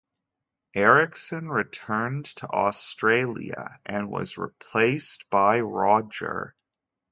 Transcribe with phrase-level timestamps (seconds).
[0.73, 6.55] Erikson returned to Australia and was replaced by Rodger.